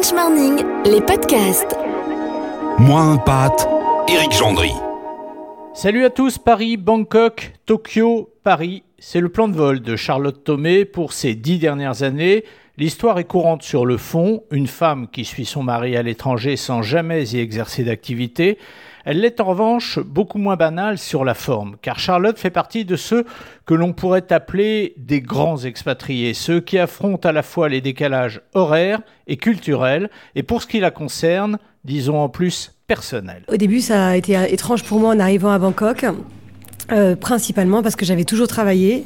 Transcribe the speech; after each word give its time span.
French 0.00 0.12
Morning, 0.12 0.64
les 0.84 1.00
podcasts. 1.00 1.76
Moins 2.78 3.14
un 3.14 3.16
pâte, 3.16 3.68
Éric 4.08 4.30
Gendry. 4.32 4.70
Salut 5.74 6.04
à 6.04 6.10
tous, 6.10 6.38
Paris, 6.38 6.76
Bangkok, 6.76 7.54
Tokyo, 7.66 8.30
Paris. 8.44 8.84
C'est 9.00 9.18
le 9.18 9.28
plan 9.28 9.48
de 9.48 9.56
vol 9.56 9.80
de 9.80 9.96
Charlotte 9.96 10.44
Thomé 10.44 10.84
pour 10.84 11.12
ces 11.12 11.34
dix 11.34 11.58
dernières 11.58 12.04
années. 12.04 12.44
L'histoire 12.78 13.18
est 13.18 13.24
courante 13.24 13.64
sur 13.64 13.84
le 13.84 13.96
fond, 13.96 14.44
une 14.52 14.68
femme 14.68 15.08
qui 15.08 15.24
suit 15.24 15.44
son 15.44 15.64
mari 15.64 15.96
à 15.96 16.04
l'étranger 16.04 16.56
sans 16.56 16.80
jamais 16.80 17.24
y 17.24 17.40
exercer 17.40 17.82
d'activité. 17.82 18.56
Elle 19.04 19.20
l'est 19.20 19.40
en 19.40 19.46
revanche 19.46 19.98
beaucoup 19.98 20.38
moins 20.38 20.54
banale 20.54 20.96
sur 20.96 21.24
la 21.24 21.34
forme, 21.34 21.74
car 21.82 21.98
Charlotte 21.98 22.38
fait 22.38 22.50
partie 22.50 22.84
de 22.84 22.94
ceux 22.94 23.24
que 23.66 23.74
l'on 23.74 23.92
pourrait 23.92 24.32
appeler 24.32 24.94
des 24.96 25.20
grands 25.20 25.58
expatriés, 25.58 26.34
ceux 26.34 26.60
qui 26.60 26.78
affrontent 26.78 27.28
à 27.28 27.32
la 27.32 27.42
fois 27.42 27.68
les 27.68 27.80
décalages 27.80 28.42
horaires 28.54 29.00
et 29.26 29.38
culturels, 29.38 30.08
et 30.36 30.44
pour 30.44 30.62
ce 30.62 30.68
qui 30.68 30.78
la 30.78 30.92
concerne, 30.92 31.58
disons 31.82 32.20
en 32.20 32.28
plus 32.28 32.76
personnel. 32.86 33.42
Au 33.48 33.56
début, 33.56 33.80
ça 33.80 34.06
a 34.06 34.16
été 34.16 34.34
étrange 34.52 34.84
pour 34.84 35.00
moi 35.00 35.16
en 35.16 35.18
arrivant 35.18 35.50
à 35.50 35.58
Bangkok, 35.58 36.06
euh, 36.92 37.16
principalement 37.16 37.82
parce 37.82 37.96
que 37.96 38.04
j'avais 38.04 38.24
toujours 38.24 38.46
travaillé 38.46 39.04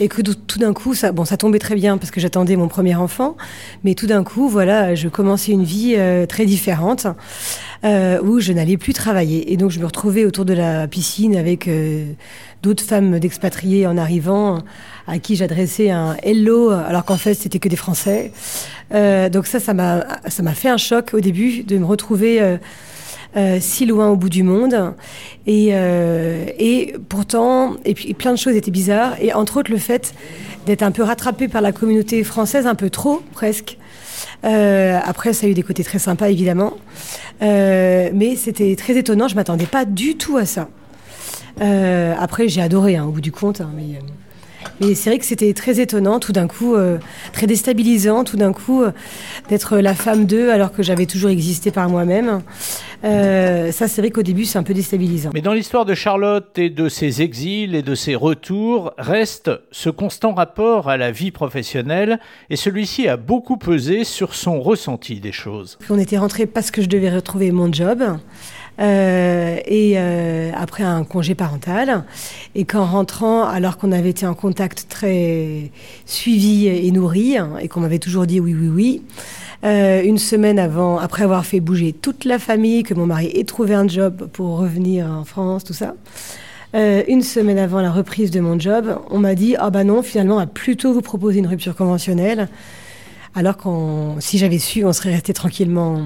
et 0.00 0.08
que 0.08 0.22
tout 0.22 0.58
d'un 0.58 0.72
coup, 0.72 0.94
ça, 0.94 1.12
bon, 1.12 1.24
ça 1.24 1.36
tombait 1.36 1.58
très 1.58 1.74
bien 1.74 1.98
parce 1.98 2.10
que 2.10 2.20
j'attendais 2.20 2.56
mon 2.56 2.68
premier 2.68 2.96
enfant, 2.96 3.36
mais 3.84 3.94
tout 3.94 4.06
d'un 4.06 4.24
coup, 4.24 4.48
voilà, 4.48 4.94
je 4.94 5.08
commençais 5.08 5.52
une 5.52 5.64
vie 5.64 5.94
euh, 5.96 6.26
très 6.26 6.46
différente 6.46 7.06
euh, 7.84 8.20
où 8.22 8.40
je 8.40 8.52
n'allais 8.52 8.76
plus 8.76 8.92
travailler. 8.92 9.52
Et 9.52 9.56
donc, 9.56 9.70
je 9.70 9.78
me 9.78 9.86
retrouvais 9.86 10.24
autour 10.24 10.44
de 10.44 10.54
la 10.54 10.88
piscine 10.88 11.36
avec 11.36 11.68
euh, 11.68 12.12
d'autres 12.62 12.82
femmes 12.82 13.18
d'expatriés 13.18 13.86
en 13.86 13.96
arrivant 13.96 14.62
à 15.06 15.18
qui 15.18 15.36
j'adressais 15.36 15.90
un 15.90 16.16
hello 16.22 16.70
alors 16.70 17.04
qu'en 17.04 17.18
fait, 17.18 17.34
c'était 17.34 17.58
que 17.58 17.68
des 17.68 17.76
Français. 17.76 18.32
Euh, 18.94 19.28
donc 19.28 19.46
ça, 19.46 19.60
ça 19.60 19.74
m'a, 19.74 20.04
ça 20.28 20.42
m'a 20.42 20.54
fait 20.54 20.68
un 20.68 20.76
choc 20.76 21.10
au 21.12 21.20
début 21.20 21.62
de 21.62 21.76
me 21.78 21.84
retrouver 21.84 22.58
euh, 23.36 23.58
si 23.60 23.86
loin 23.86 24.08
au 24.08 24.16
bout 24.16 24.28
du 24.28 24.42
monde. 24.42 24.94
Et, 25.46 25.70
euh, 25.72 26.46
et 26.58 26.94
pourtant, 27.08 27.76
et 27.84 27.94
puis 27.94 28.14
plein 28.14 28.32
de 28.32 28.38
choses 28.38 28.56
étaient 28.56 28.70
bizarres. 28.70 29.16
Et 29.20 29.32
entre 29.32 29.58
autres, 29.58 29.70
le 29.70 29.78
fait 29.78 30.14
d'être 30.66 30.82
un 30.82 30.92
peu 30.92 31.02
rattrapé 31.02 31.48
par 31.48 31.62
la 31.62 31.72
communauté 31.72 32.24
française, 32.24 32.66
un 32.66 32.74
peu 32.74 32.90
trop 32.90 33.22
presque. 33.32 33.78
Euh, 34.44 34.98
après, 35.02 35.32
ça 35.32 35.46
a 35.46 35.50
eu 35.50 35.54
des 35.54 35.62
côtés 35.62 35.84
très 35.84 35.98
sympas, 35.98 36.28
évidemment. 36.28 36.74
Euh, 37.42 38.10
mais 38.12 38.36
c'était 38.36 38.76
très 38.76 38.96
étonnant. 38.96 39.28
Je 39.28 39.34
m'attendais 39.34 39.66
pas 39.66 39.84
du 39.84 40.16
tout 40.16 40.36
à 40.36 40.46
ça. 40.46 40.68
Euh, 41.60 42.14
après, 42.18 42.48
j'ai 42.48 42.60
adoré, 42.60 42.96
hein, 42.96 43.04
au 43.04 43.10
bout 43.10 43.20
du 43.20 43.32
compte. 43.32 43.60
Hein, 43.60 43.70
mais 44.80 44.94
c'est 44.94 45.10
vrai 45.10 45.18
que 45.18 45.24
c'était 45.24 45.52
très 45.54 45.80
étonnant, 45.80 46.20
tout 46.20 46.32
d'un 46.32 46.46
coup, 46.46 46.74
euh, 46.74 46.98
très 47.32 47.46
déstabilisant, 47.46 48.24
tout 48.24 48.36
d'un 48.36 48.52
coup, 48.52 48.82
euh, 48.82 48.92
d'être 49.48 49.78
la 49.78 49.94
femme 49.94 50.26
d'eux 50.26 50.50
alors 50.50 50.72
que 50.72 50.82
j'avais 50.82 51.06
toujours 51.06 51.30
existé 51.30 51.70
par 51.70 51.88
moi-même. 51.88 52.42
Euh, 53.04 53.70
ça, 53.72 53.86
c'est 53.88 54.00
vrai 54.00 54.10
qu'au 54.10 54.22
début, 54.22 54.44
c'est 54.44 54.58
un 54.58 54.62
peu 54.62 54.74
déstabilisant. 54.74 55.30
Mais 55.34 55.42
dans 55.42 55.52
l'histoire 55.52 55.84
de 55.84 55.94
Charlotte 55.94 56.58
et 56.58 56.70
de 56.70 56.88
ses 56.88 57.22
exils 57.22 57.74
et 57.74 57.82
de 57.82 57.94
ses 57.94 58.14
retours 58.14 58.92
reste 58.98 59.50
ce 59.70 59.90
constant 59.90 60.34
rapport 60.34 60.88
à 60.88 60.96
la 60.96 61.10
vie 61.10 61.30
professionnelle 61.30 62.18
et 62.50 62.56
celui-ci 62.56 63.08
a 63.08 63.16
beaucoup 63.16 63.58
pesé 63.58 64.04
sur 64.04 64.34
son 64.34 64.60
ressenti 64.60 65.20
des 65.20 65.32
choses. 65.32 65.78
On 65.90 65.98
était 65.98 66.18
rentré 66.18 66.46
parce 66.46 66.70
que 66.70 66.82
je 66.82 66.88
devais 66.88 67.10
retrouver 67.10 67.52
mon 67.52 67.72
job. 67.72 68.02
Euh, 68.80 69.58
et 69.66 69.94
euh, 69.96 70.50
après 70.54 70.82
un 70.82 71.04
congé 71.04 71.34
parental. 71.34 72.04
Et 72.54 72.64
qu'en 72.64 72.84
rentrant, 72.84 73.44
alors 73.44 73.78
qu'on 73.78 73.92
avait 73.92 74.10
été 74.10 74.26
en 74.26 74.34
contact 74.34 74.86
très 74.88 75.70
suivi 76.06 76.66
et 76.66 76.90
nourri, 76.90 77.36
hein, 77.36 77.52
et 77.60 77.68
qu'on 77.68 77.80
m'avait 77.80 77.98
toujours 77.98 78.26
dit 78.26 78.40
oui, 78.40 78.54
oui, 78.54 78.68
oui, 78.68 79.02
euh, 79.64 80.02
une 80.04 80.18
semaine 80.18 80.58
avant, 80.58 80.98
après 80.98 81.24
avoir 81.24 81.46
fait 81.46 81.60
bouger 81.60 81.92
toute 81.92 82.24
la 82.24 82.38
famille, 82.38 82.82
que 82.82 82.94
mon 82.94 83.06
mari 83.06 83.30
ait 83.34 83.44
trouvé 83.44 83.74
un 83.74 83.88
job 83.88 84.28
pour 84.32 84.58
revenir 84.58 85.06
en 85.06 85.24
France, 85.24 85.64
tout 85.64 85.72
ça. 85.72 85.94
Euh, 86.74 87.04
une 87.06 87.22
semaine 87.22 87.58
avant 87.58 87.80
la 87.80 87.92
reprise 87.92 88.32
de 88.32 88.40
mon 88.40 88.58
job, 88.58 88.98
on 89.10 89.20
m'a 89.20 89.36
dit 89.36 89.54
ah 89.58 89.70
bah 89.70 89.84
non, 89.84 90.02
finalement, 90.02 90.34
on 90.34 90.40
va 90.40 90.46
plutôt 90.46 90.92
vous 90.92 91.02
proposer 91.02 91.38
une 91.38 91.46
rupture 91.46 91.76
conventionnelle. 91.76 92.48
Alors 93.36 93.56
qu'on, 93.56 94.16
si 94.20 94.38
j'avais 94.38 94.58
su, 94.58 94.84
on 94.84 94.92
serait 94.92 95.12
resté 95.12 95.32
tranquillement 95.32 96.02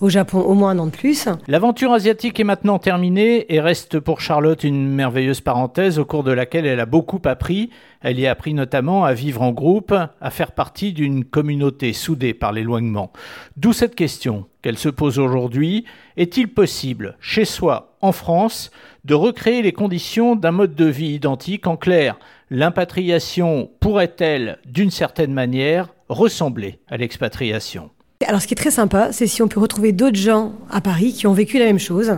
au 0.00 0.08
Japon 0.08 0.40
au 0.40 0.54
moins 0.54 0.70
un 0.70 0.78
an 0.78 0.86
de 0.86 0.90
plus. 0.90 1.28
L'aventure 1.46 1.92
asiatique 1.92 2.38
est 2.40 2.44
maintenant 2.44 2.78
terminée 2.78 3.52
et 3.52 3.60
reste 3.60 4.00
pour 4.00 4.20
Charlotte 4.20 4.64
une 4.64 4.88
merveilleuse 4.88 5.40
parenthèse 5.40 5.98
au 5.98 6.04
cours 6.04 6.24
de 6.24 6.32
laquelle 6.32 6.66
elle 6.66 6.80
a 6.80 6.86
beaucoup 6.86 7.20
appris. 7.24 7.70
Elle 8.00 8.20
y 8.20 8.26
a 8.26 8.30
appris 8.30 8.54
notamment 8.54 9.04
à 9.04 9.12
vivre 9.12 9.42
en 9.42 9.52
groupe, 9.52 9.92
à 9.92 10.30
faire 10.30 10.52
partie 10.52 10.92
d'une 10.92 11.24
communauté 11.24 11.92
soudée 11.92 12.34
par 12.34 12.52
l'éloignement. 12.52 13.12
D'où 13.56 13.72
cette 13.72 13.94
question 13.94 14.46
qu'elle 14.62 14.78
se 14.78 14.88
pose 14.88 15.18
aujourd'hui. 15.18 15.84
Est-il 16.16 16.48
possible, 16.48 17.16
chez 17.20 17.44
soi, 17.44 17.96
en 18.00 18.12
France, 18.12 18.70
de 19.04 19.14
recréer 19.14 19.62
les 19.62 19.72
conditions 19.72 20.36
d'un 20.36 20.50
mode 20.50 20.74
de 20.74 20.84
vie 20.84 21.14
identique 21.14 21.66
En 21.66 21.76
clair, 21.76 22.18
l'impatriation 22.50 23.70
pourrait-elle, 23.80 24.58
d'une 24.66 24.90
certaine 24.90 25.32
manière, 25.32 25.88
ressembler 26.08 26.80
à 26.88 26.96
l'expatriation? 26.96 27.90
Alors, 28.26 28.42
ce 28.42 28.48
qui 28.48 28.54
est 28.54 28.56
très 28.56 28.72
sympa, 28.72 29.12
c'est 29.12 29.28
si 29.28 29.42
on 29.42 29.48
peut 29.48 29.60
retrouver 29.60 29.92
d'autres 29.92 30.18
gens 30.18 30.52
à 30.70 30.80
Paris 30.80 31.12
qui 31.12 31.28
ont 31.28 31.32
vécu 31.32 31.60
la 31.60 31.66
même 31.66 31.78
chose. 31.78 32.08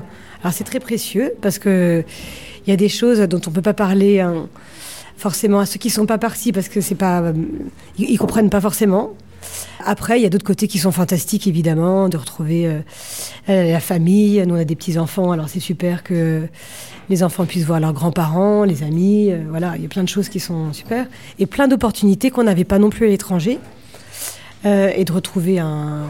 Alors, 0.41 0.53
c'est 0.53 0.65
très 0.65 0.81
précieux 0.81 1.35
parce 1.43 1.59
que 1.59 2.03
il 2.67 2.71
y 2.71 2.73
a 2.73 2.77
des 2.77 2.89
choses 2.89 3.21
dont 3.21 3.41
on 3.47 3.51
peut 3.51 3.61
pas 3.61 3.75
parler 3.75 4.21
hein, 4.21 4.49
forcément 5.19 5.61
à 5.61 5.67
ceux 5.67 5.79
qui 5.79 5.91
sont 5.91 6.07
pas 6.07 6.17
partis 6.17 6.53
parce 6.53 6.71
que 6.71 6.81
c'est 6.81 6.95
pas, 6.95 7.21
euh, 7.21 7.33
ils, 7.99 8.17
comprennent 8.17 8.49
pas 8.49 8.63
forcément. 8.63 9.11
Après, 9.85 10.19
il 10.19 10.23
y 10.23 10.27
a 10.27 10.31
d'autres 10.31 10.45
côtés 10.45 10.69
qui 10.69 10.79
sont 10.79 10.91
fantastiques, 10.91 11.47
évidemment, 11.47 12.09
de 12.09 12.17
retrouver 12.17 12.67
euh, 12.67 12.83
la 13.47 13.81
famille. 13.81 14.43
Nous, 14.47 14.55
on 14.55 14.59
a 14.59 14.65
des 14.65 14.77
petits-enfants, 14.77 15.33
alors 15.33 15.51
c'est 15.51 15.61
super 15.61 16.03
que 16.03 16.49
les 17.11 17.23
enfants 17.23 17.45
puissent 17.45 17.65
voir 17.67 17.81
leurs 17.81 17.93
grands-parents, 17.93 18.65
les 18.65 18.83
amis. 18.83 19.33
euh, 19.33 19.43
voilà, 19.51 19.75
il 19.77 19.83
y 19.83 19.87
a 19.87 19.89
plein 19.89 20.05
de 20.05 20.09
choses 20.09 20.31
qui 20.31 20.41
sont 20.41 20.73
super. 20.73 21.07
Et 21.39 21.45
plein 21.45 21.69
d'opportunités 21.69 22.31
qu'on 22.31 22.45
n'avait 22.45 22.65
pas 22.65 22.79
non 22.79 22.89
plus 22.89 23.07
à 23.07 23.11
l'étranger. 23.11 23.59
Euh, 24.67 24.91
et 24.95 25.07
de 25.07 25.13
retrouver 25.13 25.59
un, 25.59 26.03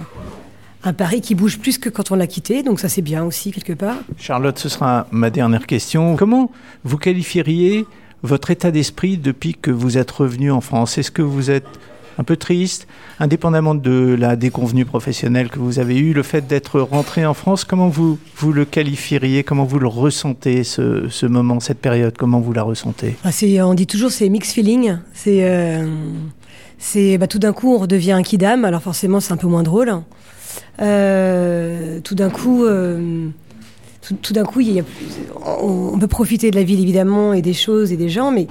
un 0.82 0.92
Paris 0.92 1.20
qui 1.20 1.36
bouge 1.36 1.58
plus 1.60 1.78
que 1.78 1.88
quand 1.88 2.10
on 2.10 2.16
l'a 2.16 2.26
quitté. 2.26 2.64
Donc 2.64 2.80
ça, 2.80 2.88
c'est 2.88 3.00
bien 3.02 3.24
aussi, 3.24 3.52
quelque 3.52 3.74
part. 3.74 3.98
Charlotte, 4.18 4.58
ce 4.58 4.68
sera 4.68 5.06
ma 5.12 5.30
dernière 5.30 5.66
question. 5.68 6.16
Comment 6.16 6.50
vous 6.82 6.98
qualifieriez 6.98 7.86
votre 8.24 8.50
état 8.50 8.72
d'esprit 8.72 9.18
depuis 9.18 9.54
que 9.54 9.70
vous 9.70 9.98
êtes 9.98 10.10
revenu 10.10 10.50
en 10.50 10.60
France? 10.60 10.98
Est-ce 10.98 11.12
que 11.12 11.22
vous 11.22 11.52
êtes 11.52 11.68
un 12.18 12.24
peu 12.24 12.36
triste, 12.36 12.88
indépendamment 13.18 13.76
de 13.76 14.16
la 14.18 14.34
déconvenue 14.34 14.84
professionnelle 14.84 15.48
que 15.48 15.58
vous 15.60 15.78
avez 15.78 15.96
eue, 15.96 16.12
le 16.12 16.24
fait 16.24 16.46
d'être 16.46 16.80
rentré 16.80 17.24
en 17.24 17.34
France, 17.34 17.64
comment 17.64 17.88
vous, 17.88 18.18
vous 18.36 18.52
le 18.52 18.64
qualifieriez, 18.64 19.42
comment 19.42 19.64
vous 19.64 19.78
le 19.78 19.86
ressentez, 19.86 20.64
ce, 20.64 21.08
ce 21.08 21.24
moment, 21.24 21.60
cette 21.60 21.78
période, 21.78 22.14
comment 22.18 22.40
vous 22.40 22.52
la 22.52 22.62
ressentez? 22.62 23.16
Ah, 23.24 23.30
on 23.64 23.74
dit 23.74 23.86
toujours 23.86 24.10
c'est 24.10 24.28
mix 24.28 24.52
feeling. 24.52 24.96
C'est, 25.14 25.44
euh, 25.44 25.86
c'est 26.80 27.18
bah, 27.18 27.28
tout 27.28 27.38
d'un 27.38 27.52
coup 27.52 27.72
on 27.72 27.78
redevient 27.78 28.12
un 28.12 28.22
kidam. 28.22 28.64
Alors 28.64 28.82
forcément 28.82 29.20
c'est 29.20 29.32
un 29.32 29.36
peu 29.36 29.46
moins 29.46 29.62
drôle. 29.62 29.92
Euh, 30.82 32.00
tout 32.00 32.16
d'un 32.16 32.30
coup, 32.30 32.64
euh, 32.64 33.28
tout, 34.22 34.32
d'un 34.32 34.44
coup, 34.44 34.60
il 34.60 34.72
y 34.72 34.80
a, 34.80 34.82
on, 35.62 35.92
on 35.94 35.98
peut 35.98 36.08
profiter 36.08 36.50
de 36.50 36.56
la 36.56 36.64
ville 36.64 36.80
évidemment 36.80 37.32
et 37.32 37.42
des 37.42 37.52
choses 37.52 37.92
et 37.92 37.96
des 37.96 38.08
gens, 38.08 38.32
mais 38.32 38.48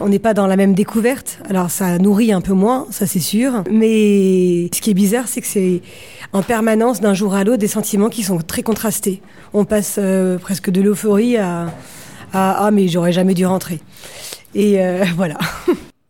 on 0.00 0.08
n'est 0.08 0.18
pas 0.18 0.34
dans 0.34 0.46
la 0.46 0.56
même 0.56 0.74
découverte. 0.74 1.38
Alors 1.48 1.70
ça 1.70 1.98
nourrit 1.98 2.32
un 2.32 2.40
peu 2.40 2.52
moins, 2.52 2.86
ça 2.90 3.06
c'est 3.06 3.20
sûr. 3.20 3.64
Mais 3.70 4.68
ce 4.72 4.80
qui 4.80 4.90
est 4.90 4.94
bizarre, 4.94 5.28
c'est 5.28 5.40
que 5.40 5.46
c'est 5.46 5.82
en 6.32 6.42
permanence 6.42 7.00
d'un 7.00 7.14
jour 7.14 7.34
à 7.34 7.44
l'autre 7.44 7.58
des 7.58 7.68
sentiments 7.68 8.08
qui 8.08 8.22
sont 8.22 8.38
très 8.38 8.62
contrastés. 8.62 9.22
On 9.52 9.64
passe 9.64 9.96
euh, 9.98 10.38
presque 10.38 10.70
de 10.70 10.80
l'euphorie 10.80 11.36
à, 11.36 11.66
à 12.32 12.66
ah 12.66 12.70
mais 12.70 12.88
j'aurais 12.88 13.12
jamais 13.12 13.34
dû 13.34 13.46
rentrer. 13.46 13.80
Et 14.54 14.80
euh, 14.80 15.04
voilà. 15.16 15.38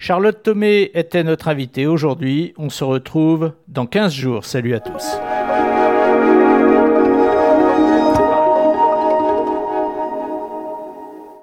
Charlotte 0.00 0.44
Thomé 0.44 0.92
était 0.94 1.25
notre 1.25 1.48
invitée 1.48 1.88
aujourd'hui. 1.88 2.54
On 2.56 2.70
se 2.70 2.84
retrouve 2.84 3.53
dans 3.66 3.86
15 3.86 4.12
jours. 4.12 4.44
Salut 4.44 4.75
à 4.75 4.81
tous. 4.81 5.04